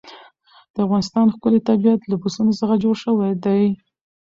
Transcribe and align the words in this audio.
د 0.73 0.75
افغانستان 0.85 1.25
ښکلی 1.35 1.59
طبیعت 1.69 2.01
له 2.07 2.15
پسونو 2.21 2.51
څخه 2.61 2.75
جوړ 2.83 2.95
شوی 3.03 3.31
دی. 3.45 3.63